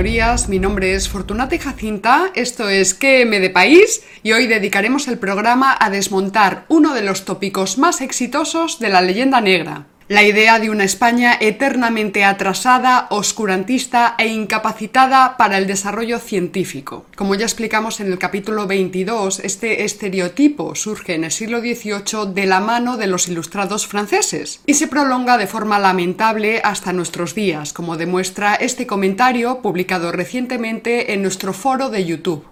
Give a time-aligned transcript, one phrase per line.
[0.00, 0.48] Señorías.
[0.48, 2.30] Mi nombre es Fortunata Jacinta.
[2.34, 7.26] Esto es QM de País y hoy dedicaremos el programa a desmontar uno de los
[7.26, 14.16] tópicos más exitosos de la leyenda negra, la idea de una España eternamente atrasada, oscurantista
[14.18, 17.06] e incapacitada para el desarrollo científico.
[17.14, 22.46] Como ya explicamos en el capítulo 22, este estereotipo surge en el siglo XVIII de
[22.46, 27.72] la mano de los ilustrados franceses y se prolonga de forma lamentable hasta nuestros días,
[27.72, 32.44] como demuestra este comentario publicado recientemente en nuestro foro de YouTube.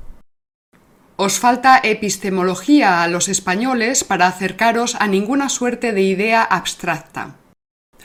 [1.16, 7.34] Os falta epistemología a los españoles para acercaros a ninguna suerte de idea abstracta.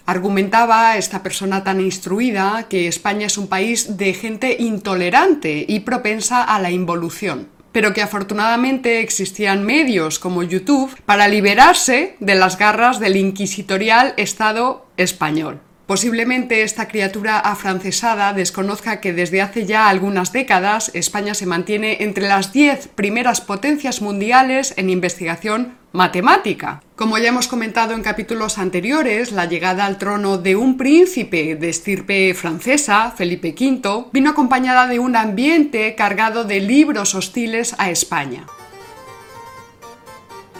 [0.06, 6.44] Argumentaba esta persona tan instruida que España es un país de gente intolerante y propensa
[6.44, 13.00] a la involución pero que afortunadamente existían medios como YouTube para liberarse de las garras
[13.00, 15.60] del inquisitorial Estado español.
[15.94, 22.28] Posiblemente esta criatura afrancesada desconozca que desde hace ya algunas décadas España se mantiene entre
[22.28, 26.82] las diez primeras potencias mundiales en investigación matemática.
[26.96, 31.70] Como ya hemos comentado en capítulos anteriores, la llegada al trono de un príncipe de
[31.70, 38.48] estirpe francesa, Felipe V, vino acompañada de un ambiente cargado de libros hostiles a España.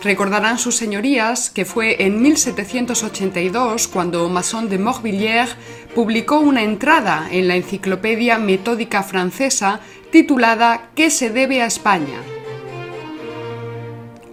[0.04, 5.56] Recordarán sus señorías que fue en 1782 cuando Masson de Morvilliers
[5.96, 9.80] publicó una entrada en la Enciclopedia Metódica Francesa
[10.12, 12.20] titulada ¿Qué se debe a España?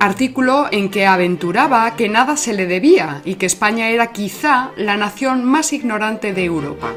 [0.01, 4.97] Artículo en que aventuraba que nada se le debía y que España era quizá la
[4.97, 6.93] nación más ignorante de Europa.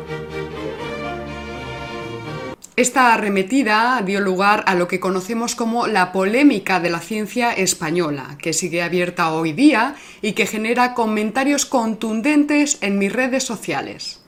[2.76, 8.36] Esta arremetida dio lugar a lo que conocemos como la polémica de la ciencia española,
[8.42, 14.22] que sigue abierta hoy día y que genera comentarios contundentes en mis redes sociales.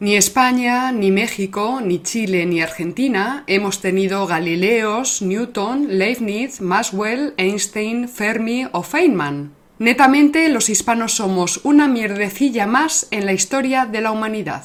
[0.00, 8.08] Ni España, ni México, ni Chile, ni Argentina hemos tenido Galileos, Newton, Leibniz, Maxwell, Einstein,
[8.08, 9.52] Fermi o Feynman.
[9.78, 14.64] Netamente los hispanos somos una mierdecilla más en la historia de la humanidad.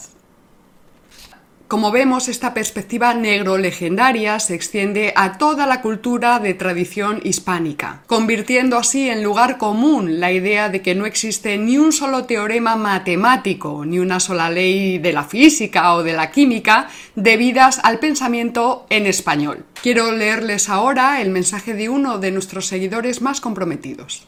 [1.72, 8.76] Como vemos, esta perspectiva negro-legendaria se extiende a toda la cultura de tradición hispánica, convirtiendo
[8.76, 13.86] así en lugar común la idea de que no existe ni un solo teorema matemático,
[13.86, 19.06] ni una sola ley de la física o de la química debidas al pensamiento en
[19.06, 19.64] español.
[19.82, 24.28] Quiero leerles ahora el mensaje de uno de nuestros seguidores más comprometidos.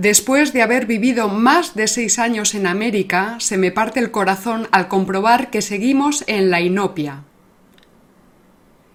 [0.00, 4.66] Después de haber vivido más de seis años en América, se me parte el corazón
[4.72, 7.24] al comprobar que seguimos en la inopia.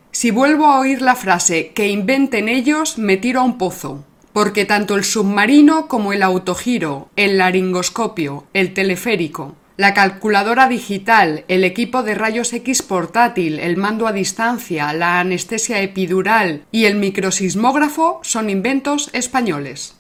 [0.10, 4.66] Si vuelvo a oír la frase que inventen ellos, me tiro a un pozo, porque
[4.66, 12.02] tanto el submarino como el autogiro, el laringoscopio, el teleférico, la calculadora digital, el equipo
[12.02, 18.50] de rayos X portátil, el mando a distancia, la anestesia epidural y el microsismógrafo son
[18.50, 19.94] inventos españoles.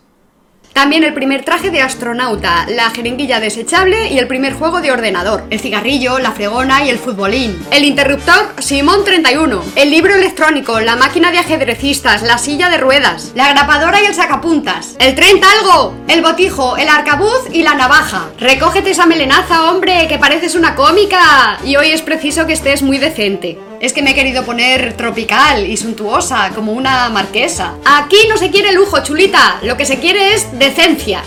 [0.75, 5.46] También el primer traje de astronauta, la jeringuilla desechable y el primer juego de ordenador,
[5.50, 10.97] el cigarrillo, la fregona y el futbolín, el interruptor Simón 31, el libro electrónico, la
[10.97, 15.96] máquina de ajedrecistas, la silla de ruedas, la grapadora y el sacapuntas, el tren talgo,
[16.09, 18.25] el botijo, el arcabuz y la navaja.
[18.38, 21.57] Recógete esa melenaza, hombre, que pareces una cómica.
[21.63, 23.57] Y hoy es preciso que estés muy decente.
[23.80, 27.75] Es que me he querido poner tropical y suntuosa, como una marquesa.
[27.86, 29.59] Aquí no se quiere lujo, chulita.
[29.63, 31.24] Lo que se quiere es decencia.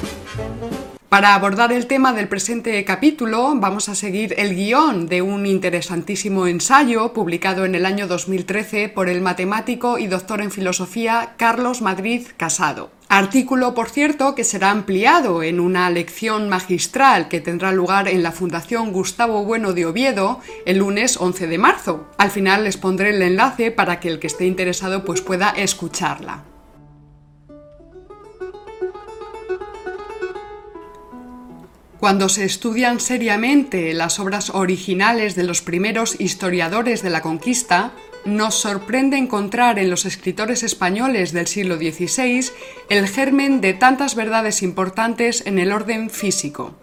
[1.08, 6.46] Para abordar el tema del presente capítulo, vamos a seguir el guion de un interesantísimo
[6.46, 12.26] ensayo publicado en el año 2013 por el matemático y doctor en filosofía Carlos Madrid
[12.36, 12.90] Casado.
[13.08, 18.32] Artículo, por cierto, que será ampliado en una lección magistral que tendrá lugar en la
[18.32, 22.06] Fundación Gustavo Bueno de Oviedo el lunes 11 de marzo.
[22.18, 26.44] Al final les pondré el enlace para que el que esté interesado pues pueda escucharla.
[31.98, 37.92] Cuando se estudian seriamente las obras originales de los primeros historiadores de la conquista,
[38.24, 42.50] nos sorprende encontrar en los escritores españoles del siglo XVI
[42.88, 46.74] el germen de tantas verdades importantes en el orden físico.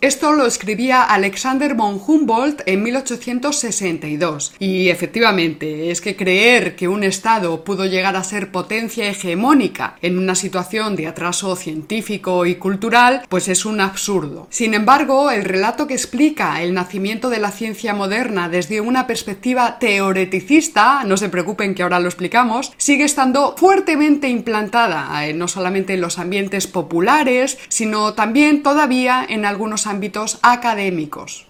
[0.00, 4.54] Esto lo escribía Alexander von Humboldt en 1862.
[4.60, 10.16] Y efectivamente, es que creer que un Estado pudo llegar a ser potencia hegemónica en
[10.16, 14.46] una situación de atraso científico y cultural, pues es un absurdo.
[14.50, 19.80] Sin embargo, el relato que explica el nacimiento de la ciencia moderna desde una perspectiva
[19.80, 25.94] teoreticista, no se preocupen que ahora lo explicamos, sigue estando fuertemente implantada, eh, no solamente
[25.94, 31.48] en los ambientes populares, sino también todavía en algunos ámbitos académicos.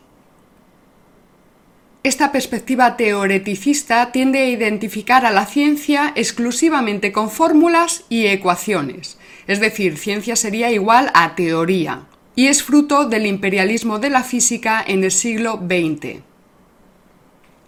[2.05, 9.61] Esta perspectiva teoreticista tiende a identificar a la ciencia exclusivamente con fórmulas y ecuaciones, es
[9.61, 15.05] decir, ciencia sería igual a teoría, y es fruto del imperialismo de la física en
[15.05, 16.28] el siglo XX.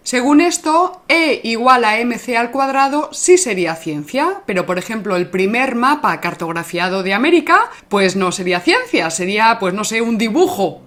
[0.03, 5.29] Según esto, E igual a mc al cuadrado sí sería ciencia, pero por ejemplo el
[5.29, 10.81] primer mapa cartografiado de América, pues no sería ciencia, sería, pues no sé, un dibujo.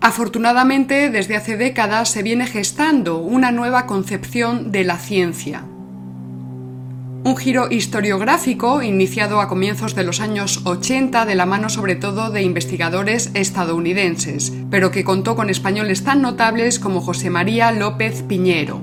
[0.00, 5.64] Afortunadamente, desde hace décadas se viene gestando una nueva concepción de la ciencia
[7.24, 12.30] un giro historiográfico iniciado a comienzos de los años 80 de la mano sobre todo
[12.30, 18.82] de investigadores estadounidenses, pero que contó con españoles tan notables como José María López Piñero.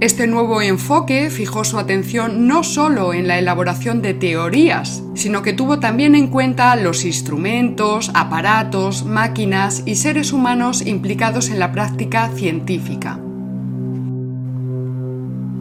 [0.00, 5.52] Este nuevo enfoque fijó su atención no solo en la elaboración de teorías, sino que
[5.52, 12.30] tuvo también en cuenta los instrumentos, aparatos, máquinas y seres humanos implicados en la práctica
[12.30, 13.21] científica.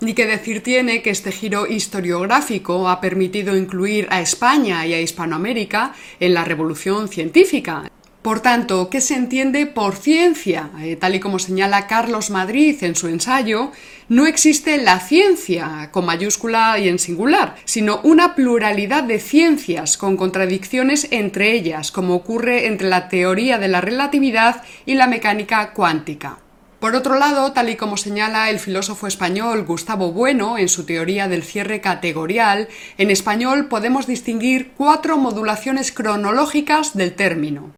[0.02, 5.00] Ni que decir tiene que este giro historiográfico ha permitido incluir a España y a
[5.00, 7.84] Hispanoamérica en la revolución científica.
[8.24, 10.72] Por tanto, ¿qué se entiende por ciencia?
[10.80, 13.72] Eh, tal y como señala Carlos Madrid en su ensayo,
[14.10, 20.18] no existe la ciencia con mayúscula y en singular, sino una pluralidad de ciencias con
[20.18, 26.40] contradicciones entre ellas, como ocurre entre la teoría de la relatividad y la mecánica cuántica.
[26.82, 31.28] Por otro lado, tal y como señala el filósofo español Gustavo Bueno en su teoría
[31.28, 37.76] del cierre categorial, en español podemos distinguir cuatro modulaciones cronológicas del término.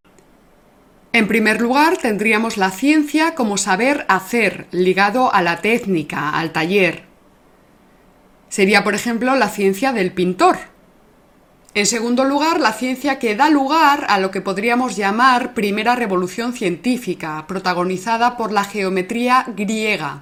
[1.12, 7.04] En primer lugar, tendríamos la ciencia como saber hacer, ligado a la técnica, al taller.
[8.48, 10.60] Sería, por ejemplo, la ciencia del pintor,
[11.76, 16.54] en segundo lugar, la ciencia que da lugar a lo que podríamos llamar primera revolución
[16.54, 20.22] científica, protagonizada por la geometría griega.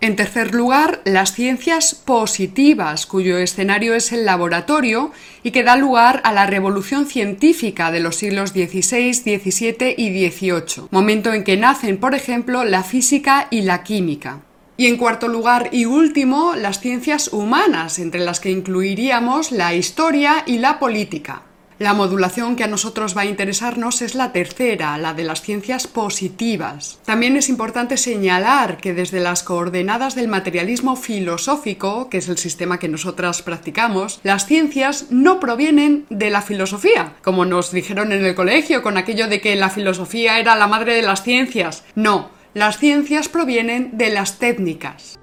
[0.00, 5.10] En tercer lugar, las ciencias positivas, cuyo escenario es el laboratorio
[5.42, 10.86] y que da lugar a la revolución científica de los siglos XVI, XVII y XVIII,
[10.90, 14.40] momento en que nacen, por ejemplo, la física y la química.
[14.80, 20.42] Y en cuarto lugar y último, las ciencias humanas, entre las que incluiríamos la historia
[20.46, 21.42] y la política.
[21.78, 25.86] La modulación que a nosotros va a interesarnos es la tercera, la de las ciencias
[25.86, 26.98] positivas.
[27.04, 32.78] También es importante señalar que desde las coordenadas del materialismo filosófico, que es el sistema
[32.78, 38.34] que nosotras practicamos, las ciencias no provienen de la filosofía, como nos dijeron en el
[38.34, 41.84] colegio con aquello de que la filosofía era la madre de las ciencias.
[41.94, 45.18] No, las ciencias provienen de las técnicas.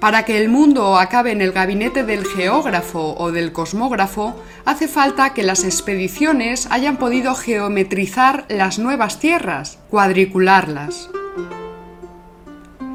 [0.00, 4.36] Para que el mundo acabe en el gabinete del geógrafo o del cosmógrafo,
[4.66, 11.08] hace falta que las expediciones hayan podido geometrizar las nuevas tierras, cuadricularlas.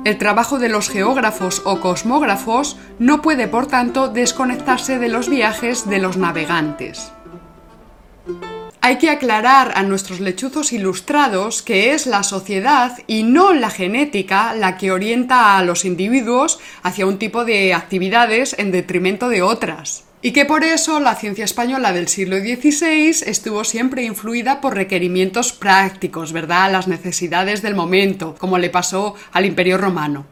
[0.03, 5.89] El trabajo de los geógrafos o cosmógrafos no puede, por tanto, desconectarse de los viajes
[5.89, 7.11] de los navegantes.
[8.83, 14.55] Hay que aclarar a nuestros lechuzos ilustrados que es la sociedad y no la genética
[14.55, 20.03] la que orienta a los individuos hacia un tipo de actividades en detrimento de otras.
[20.23, 25.53] Y que por eso la ciencia española del siglo XVI estuvo siempre influida por requerimientos
[25.53, 26.71] prácticos, ¿verdad?
[26.71, 30.25] Las necesidades del momento, como le pasó al Imperio Romano.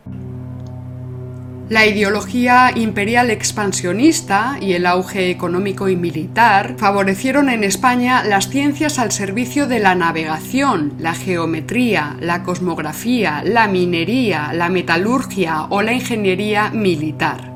[1.70, 8.98] La ideología imperial expansionista y el auge económico y militar favorecieron en España las ciencias
[8.98, 15.94] al servicio de la navegación, la geometría, la cosmografía, la minería, la metalurgia o la
[15.94, 17.49] ingeniería militar.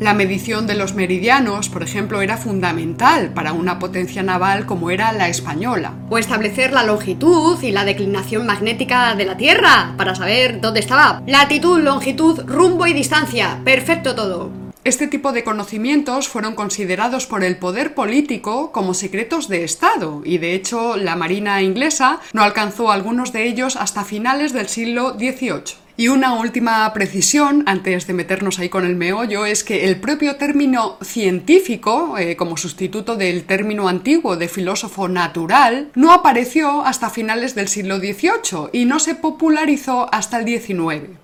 [0.00, 5.12] La medición de los meridianos, por ejemplo, era fundamental para una potencia naval como era
[5.12, 5.94] la española.
[6.08, 11.20] O establecer la longitud y la declinación magnética de la Tierra, para saber dónde estaba.
[11.26, 13.60] Latitud, longitud, rumbo y distancia.
[13.64, 14.52] Perfecto todo.
[14.84, 20.38] Este tipo de conocimientos fueron considerados por el poder político como secretos de Estado y
[20.38, 25.87] de hecho la Marina inglesa no alcanzó algunos de ellos hasta finales del siglo XVIII.
[26.00, 30.36] Y una última precisión, antes de meternos ahí con el meollo, es que el propio
[30.36, 37.56] término científico, eh, como sustituto del término antiguo de filósofo natural, no apareció hasta finales
[37.56, 41.18] del siglo XVIII y no se popularizó hasta el XIX.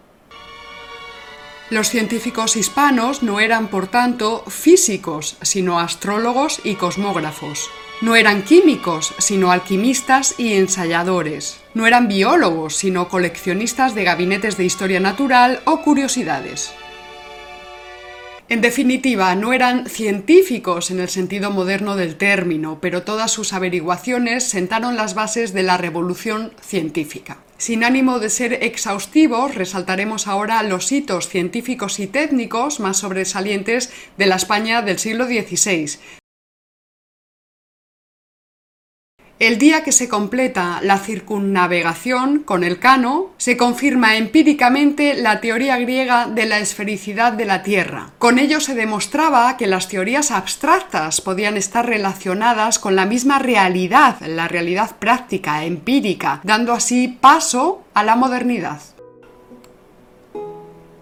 [1.71, 7.71] Los científicos hispanos no eran, por tanto, físicos, sino astrólogos y cosmógrafos.
[8.03, 11.61] No eran químicos, sino alquimistas y ensayadores.
[11.73, 16.71] No eran biólogos, sino coleccionistas de gabinetes de historia natural o curiosidades.
[18.51, 24.45] En definitiva, no eran científicos en el sentido moderno del término, pero todas sus averiguaciones
[24.45, 27.39] sentaron las bases de la revolución científica.
[27.65, 34.27] Sin ánimo de ser exhaustivos, resaltaremos ahora los hitos científicos y técnicos más sobresalientes de
[34.27, 35.99] la España del siglo XVI,
[39.45, 45.77] El día que se completa la circunnavegación con el Cano, se confirma empíricamente la teoría
[45.77, 48.09] griega de la esfericidad de la Tierra.
[48.19, 54.17] Con ello se demostraba que las teorías abstractas podían estar relacionadas con la misma realidad,
[54.27, 58.94] la realidad práctica, empírica, dando así paso a la modernidad.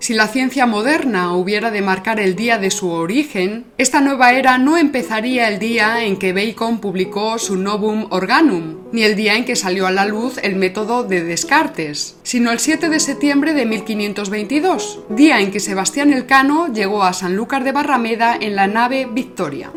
[0.03, 4.59] Si la ciencia moderna hubiera de marcar el día de su origen, esta nueva era
[4.59, 9.45] no empezaría el día en que Bacon publicó su Novum Organum, ni el día en
[9.45, 13.65] que salió a la luz el método de Descartes, sino el 7 de septiembre de
[13.65, 19.71] 1522, día en que Sebastián Elcano llegó a Sanlúcar de Barrameda en la nave Victoria.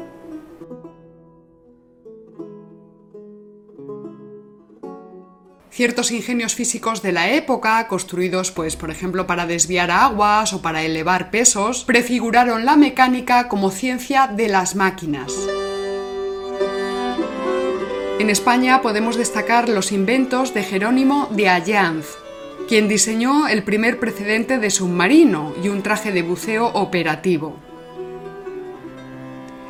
[5.75, 10.83] Ciertos ingenios físicos de la época, construidos pues por ejemplo para desviar aguas o para
[10.83, 15.33] elevar pesos, prefiguraron la mecánica como ciencia de las máquinas.
[18.19, 22.07] En España podemos destacar los inventos de Jerónimo de Allanz,
[22.69, 27.64] quien diseñó el primer precedente de submarino y un traje de buceo operativo.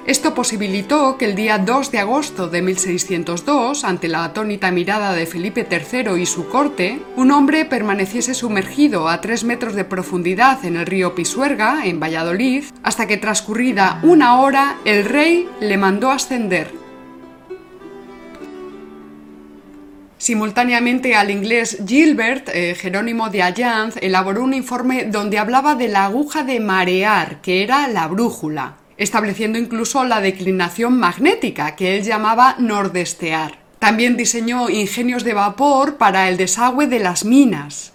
[0.05, 5.25] Esto posibilitó que el día 2 de agosto de 1602, ante la atónita mirada de
[5.25, 10.75] Felipe III y su corte, un hombre permaneciese sumergido a 3 metros de profundidad en
[10.75, 16.71] el río Pisuerga, en Valladolid, hasta que transcurrida una hora el rey le mandó ascender.
[20.19, 26.05] Simultáneamente al inglés Gilbert, eh, Jerónimo de Allanz, elaboró un informe donde hablaba de la
[26.05, 32.55] aguja de marear, que era la brújula estableciendo incluso la declinación magnética, que él llamaba
[32.59, 33.59] nordestear.
[33.79, 37.93] También diseñó ingenios de vapor para el desagüe de las minas.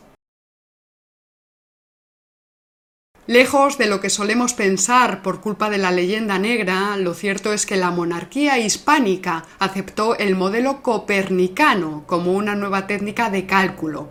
[3.26, 7.64] Lejos de lo que solemos pensar por culpa de la leyenda negra, lo cierto es
[7.64, 14.10] que la monarquía hispánica aceptó el modelo copernicano como una nueva técnica de cálculo,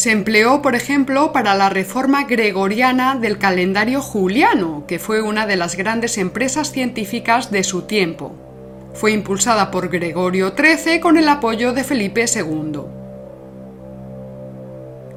[0.00, 5.56] se empleó, por ejemplo, para la reforma gregoriana del calendario juliano, que fue una de
[5.56, 8.34] las grandes empresas científicas de su tiempo.
[8.94, 12.80] Fue impulsada por Gregorio XIII con el apoyo de Felipe II.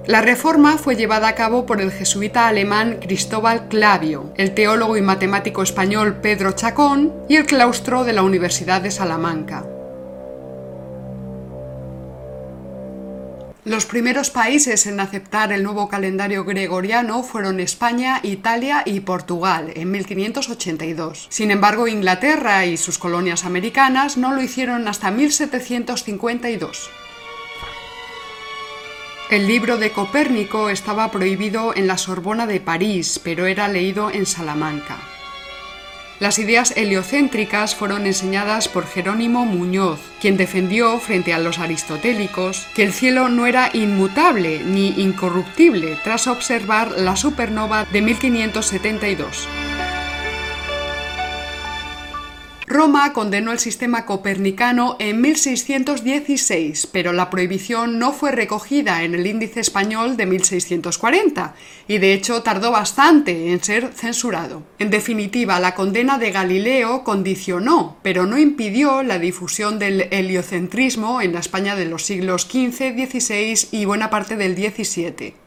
[0.06, 5.02] La reforma fue llevada a cabo por el jesuita alemán Cristóbal Clavio, el teólogo y
[5.02, 9.63] matemático español Pedro Chacón y el claustro de la Universidad de Salamanca.
[13.65, 19.89] Los primeros países en aceptar el nuevo calendario gregoriano fueron España, Italia y Portugal en
[19.89, 21.27] 1582.
[21.29, 26.89] Sin embargo, Inglaterra y sus colonias americanas no lo hicieron hasta 1752.
[29.32, 34.25] El libro de Copérnico estaba prohibido en la Sorbona de París, pero era leído en
[34.25, 35.12] Salamanca.
[36.24, 42.84] Las ideas heliocéntricas fueron enseñadas por Jerónimo Muñoz, quien defendió frente a los aristotélicos que
[42.84, 49.50] el cielo no era inmutable ni incorruptible tras observar la supernova de 1572.
[52.74, 59.27] Roma condenó el sistema copernicano en 1616, pero la prohibición no fue recogida en el
[59.27, 61.53] índice español de 1640
[61.88, 64.63] y de hecho tardó bastante en ser censurado.
[64.80, 71.34] En definitiva, la condena de Galileo condicionó, pero no impidió la difusión del heliocentrismo en
[71.34, 75.43] la España de los siglos XV, XVI y buena parte del XVII.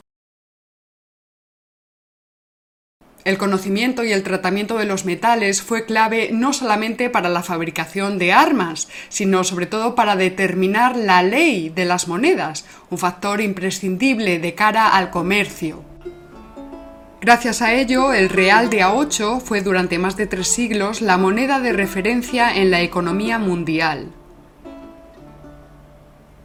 [3.27, 8.19] El conocimiento y el tratamiento de los metales fue clave no solamente para la fabricación
[8.19, 14.39] de armas, sino sobre todo para determinar la ley de las monedas, un factor imprescindible
[14.39, 15.83] de cara al comercio.
[17.21, 21.59] Gracias a ello, el real de A8 fue durante más de tres siglos la moneda
[21.59, 24.13] de referencia en la economía mundial.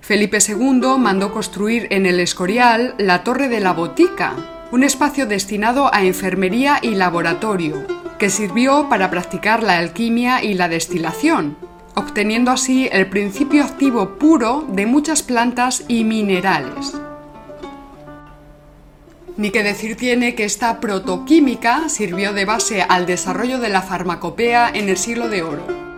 [0.01, 5.93] Felipe II mandó construir en el Escorial la Torre de la Botica, un espacio destinado
[5.93, 7.85] a enfermería y laboratorio,
[8.17, 11.57] que sirvió para practicar la alquimia y la destilación,
[11.95, 16.93] obteniendo así el principio activo puro de muchas plantas y minerales.
[19.35, 24.69] Ni que decir tiene que esta protoquímica sirvió de base al desarrollo de la farmacopea
[24.73, 25.90] en el siglo de oro.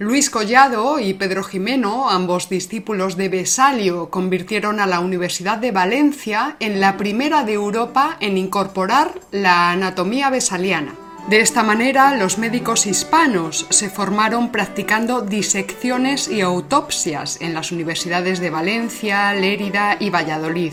[0.00, 6.56] Luis Collado y Pedro Jimeno, ambos discípulos de Besalio, convirtieron a la Universidad de Valencia
[6.58, 10.94] en la primera de Europa en incorporar la anatomía besaliana.
[11.28, 18.40] De esta manera, los médicos hispanos se formaron practicando disecciones y autopsias en las universidades
[18.40, 20.72] de Valencia, Lérida y Valladolid,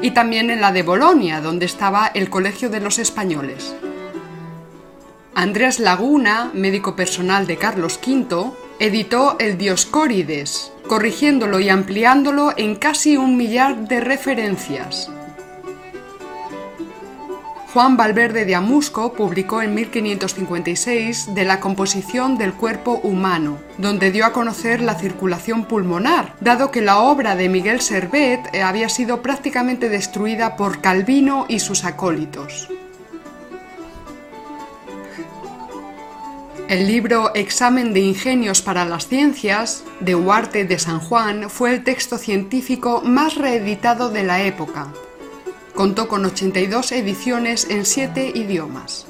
[0.00, 3.74] y también en la de Bolonia, donde estaba el Colegio de los Españoles.
[5.36, 13.16] Andrés Laguna, médico personal de Carlos V, editó el Dioscórides, corrigiéndolo y ampliándolo en casi
[13.16, 15.10] un millar de referencias.
[17.72, 24.26] Juan Valverde de Amusco publicó en 1556 de la composición del cuerpo humano, donde dio
[24.26, 29.88] a conocer la circulación pulmonar, dado que la obra de Miguel Servet había sido prácticamente
[29.88, 32.68] destruida por Calvino y sus acólitos.
[36.66, 41.84] El libro Examen de Ingenios para las Ciencias, de Huarte de San Juan, fue el
[41.84, 44.88] texto científico más reeditado de la época.
[45.74, 49.06] Contó con 82 ediciones en siete idiomas.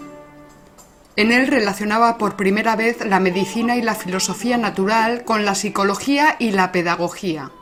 [1.14, 6.34] En él relacionaba por primera vez la medicina y la filosofía natural con la psicología
[6.40, 7.52] y la pedagogía.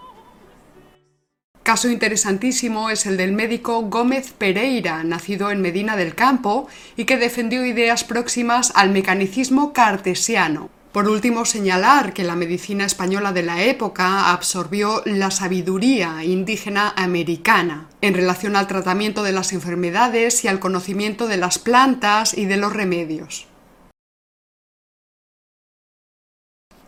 [1.62, 6.66] Caso interesantísimo es el del médico Gómez Pereira, nacido en Medina del Campo
[6.96, 10.70] y que defendió ideas próximas al mecanicismo cartesiano.
[10.90, 17.86] Por último, señalar que la medicina española de la época absorbió la sabiduría indígena americana
[18.00, 22.56] en relación al tratamiento de las enfermedades y al conocimiento de las plantas y de
[22.56, 23.46] los remedios.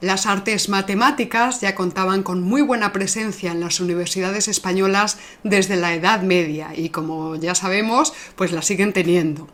[0.04, 5.94] Las artes matemáticas ya contaban con muy buena presencia en las universidades españolas desde la
[5.94, 9.48] Edad Media y como ya sabemos, pues la siguen teniendo.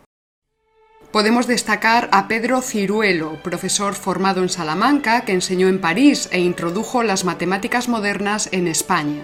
[1.12, 7.04] Podemos destacar a Pedro Ciruelo, profesor formado en Salamanca, que enseñó en París e introdujo
[7.04, 9.22] las matemáticas modernas en España.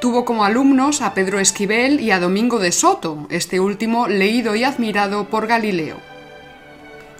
[0.00, 4.62] Tuvo como alumnos a Pedro Esquivel y a Domingo de Soto, este último leído y
[4.62, 5.96] admirado por Galileo.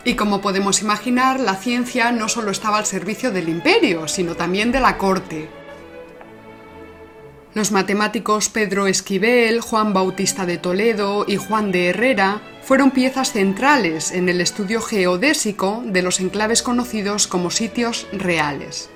[0.09, 4.73] Y como podemos imaginar, la ciencia no solo estaba al servicio del imperio, sino también
[4.73, 5.51] de la corte.
[7.53, 14.11] Los matemáticos Pedro Esquivel, Juan Bautista de Toledo y Juan de Herrera fueron piezas centrales
[14.11, 18.89] en el estudio geodésico de los enclaves conocidos como sitios reales.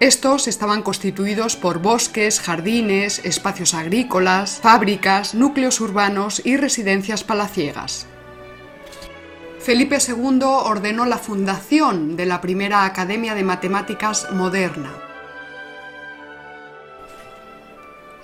[0.00, 8.09] Estos estaban constituidos por bosques, jardines, espacios agrícolas, fábricas, núcleos urbanos y residencias palaciegas.
[9.70, 14.92] Felipe II ordenó la fundación de la primera Academia de Matemáticas moderna.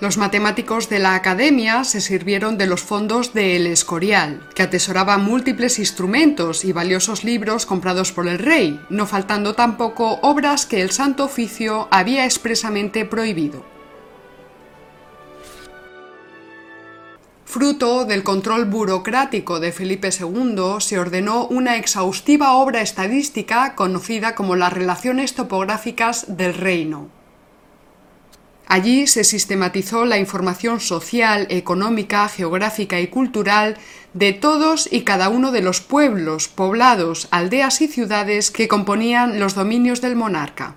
[0.01, 5.17] Los matemáticos de la Academia se sirvieron de los fondos de El Escorial, que atesoraba
[5.17, 10.91] múltiples instrumentos y valiosos libros comprados por el rey, no faltando tampoco obras que el
[10.91, 13.76] Santo Oficio había expresamente prohibido.
[17.57, 24.55] Fruto del control burocrático de Felipe II, se ordenó una exhaustiva obra estadística conocida como
[24.55, 27.09] las relaciones topográficas del reino.
[28.67, 33.77] Allí se sistematizó la información social, económica, geográfica y cultural
[34.13, 39.55] de todos y cada uno de los pueblos, poblados, aldeas y ciudades que componían los
[39.55, 40.75] dominios del monarca.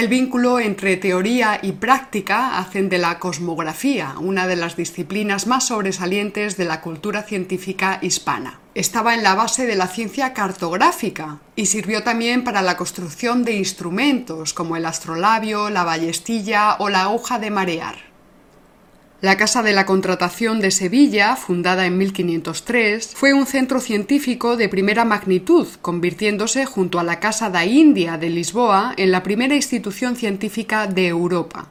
[0.00, 5.66] El vínculo entre teoría y práctica hacen de la cosmografía una de las disciplinas más
[5.66, 8.60] sobresalientes de la cultura científica hispana.
[8.74, 13.56] Estaba en la base de la ciencia cartográfica y sirvió también para la construcción de
[13.56, 18.09] instrumentos como el astrolabio, la ballestilla o la aguja de marear.
[19.22, 24.70] La Casa de la Contratación de Sevilla, fundada en 1503, fue un centro científico de
[24.70, 30.16] primera magnitud, convirtiéndose junto a la Casa da India de Lisboa en la primera institución
[30.16, 31.68] científica de Europa.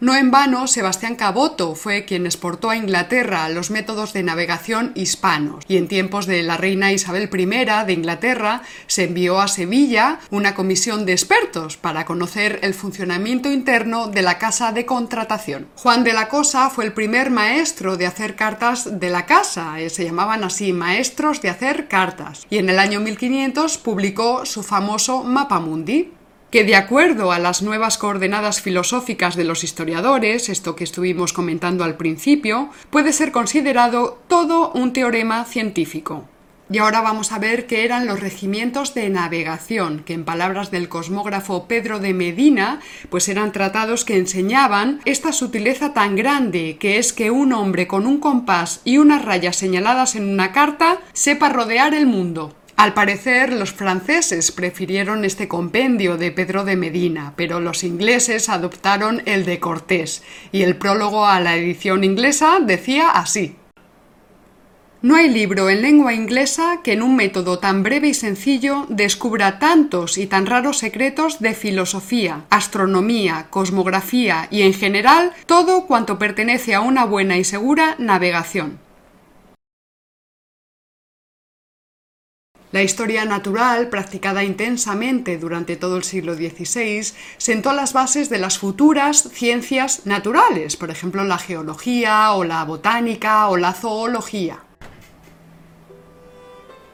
[0.00, 5.64] No en vano, Sebastián Caboto fue quien exportó a Inglaterra los métodos de navegación hispanos,
[5.66, 7.46] y en tiempos de la reina Isabel I
[7.84, 14.06] de Inglaterra se envió a Sevilla una comisión de expertos para conocer el funcionamiento interno
[14.06, 15.66] de la casa de contratación.
[15.74, 19.90] Juan de la Cosa fue el primer maestro de hacer cartas de la casa, eh,
[19.90, 25.24] se llamaban así maestros de hacer cartas, y en el año 1500 publicó su famoso
[25.24, 26.12] Mapamundi
[26.50, 31.84] que de acuerdo a las nuevas coordenadas filosóficas de los historiadores, esto que estuvimos comentando
[31.84, 36.24] al principio, puede ser considerado todo un teorema científico.
[36.70, 40.90] Y ahora vamos a ver qué eran los regimientos de navegación, que en palabras del
[40.90, 47.14] cosmógrafo Pedro de Medina, pues eran tratados que enseñaban esta sutileza tan grande que es
[47.14, 51.94] que un hombre con un compás y unas rayas señaladas en una carta sepa rodear
[51.94, 52.54] el mundo.
[52.78, 59.20] Al parecer, los franceses prefirieron este compendio de Pedro de Medina, pero los ingleses adoptaron
[59.26, 63.56] el de Cortés, y el prólogo a la edición inglesa decía así.
[65.02, 69.58] No hay libro en lengua inglesa que en un método tan breve y sencillo descubra
[69.58, 76.76] tantos y tan raros secretos de filosofía, astronomía, cosmografía y en general todo cuanto pertenece
[76.76, 78.78] a una buena y segura navegación.
[82.70, 88.58] La historia natural, practicada intensamente durante todo el siglo XVI, sentó las bases de las
[88.58, 94.60] futuras ciencias naturales, por ejemplo la geología o la botánica o la zoología.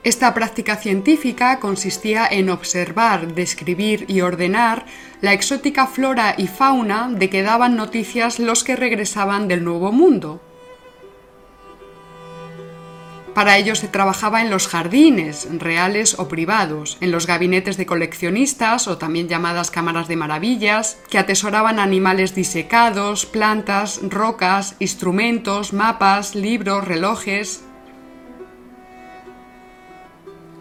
[0.05, 4.85] Esta práctica científica consistía en observar, describir y ordenar
[5.23, 10.41] la exótica flora y fauna de que daban noticias los que regresaban del Nuevo Mundo.
[13.35, 18.87] Para ello se trabajaba en los jardines, reales o privados, en los gabinetes de coleccionistas
[18.87, 26.87] o también llamadas cámaras de maravillas, que atesoraban animales disecados, plantas, rocas, instrumentos, mapas, libros,
[26.87, 27.65] relojes,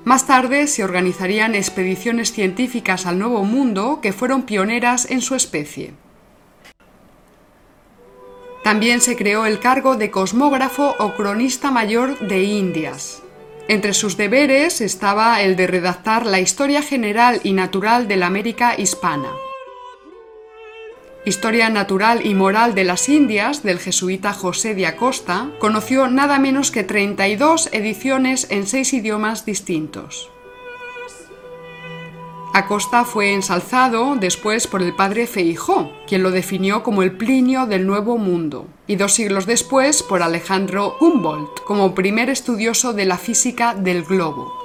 [0.05, 5.93] más tarde se organizarían expediciones científicas al Nuevo Mundo que fueron pioneras en su especie.
[8.63, 13.21] También se creó el cargo de cosmógrafo o cronista mayor de Indias.
[13.67, 18.75] Entre sus deberes estaba el de redactar la historia general y natural de la América
[18.77, 19.29] hispana.
[21.25, 26.69] Historia Natural y Moral de las Indias del jesuita José de Acosta conoció nada menos
[26.69, 30.32] que 32 ediciones en seis idiomas distintos.
[32.55, 37.87] Acosta fue ensalzado después por el padre Feijó, quien lo definió como el Plinio del
[37.87, 43.73] Nuevo Mundo, y dos siglos después por Alejandro Humboldt como primer estudioso de la física
[43.73, 44.62] del globo.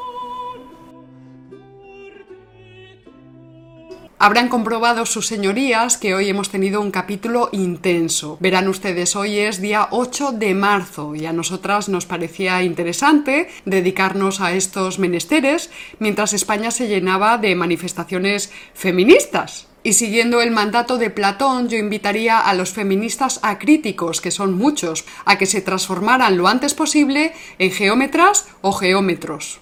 [4.21, 8.37] Habrán comprobado sus señorías que hoy hemos tenido un capítulo intenso.
[8.41, 14.41] Verán ustedes, hoy es día 8 de marzo y a nosotras nos parecía interesante dedicarnos
[14.41, 19.69] a estos menesteres mientras España se llenaba de manifestaciones feministas.
[19.85, 25.05] Y siguiendo el mandato de Platón, yo invitaría a los feministas acríticos, que son muchos,
[25.27, 29.61] a que se transformaran lo antes posible en geómetras o geómetros.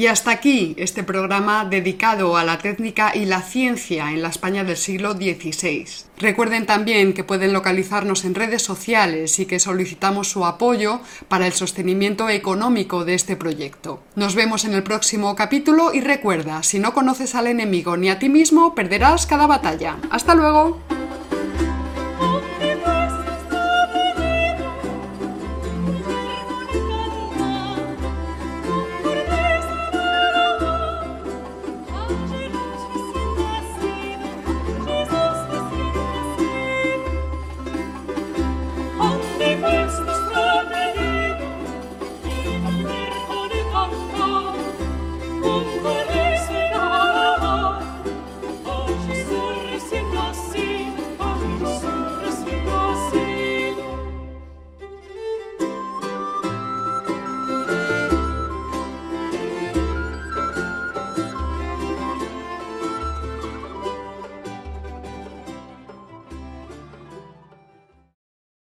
[0.00, 4.64] Y hasta aquí este programa dedicado a la técnica y la ciencia en la España
[4.64, 5.84] del siglo XVI.
[6.16, 11.52] Recuerden también que pueden localizarnos en redes sociales y que solicitamos su apoyo para el
[11.52, 14.02] sostenimiento económico de este proyecto.
[14.14, 18.18] Nos vemos en el próximo capítulo y recuerda, si no conoces al enemigo ni a
[18.18, 19.98] ti mismo, perderás cada batalla.
[20.08, 20.80] ¡Hasta luego!